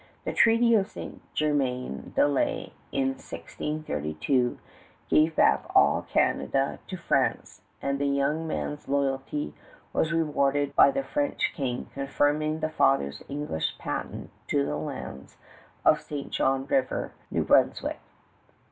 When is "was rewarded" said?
9.93-10.75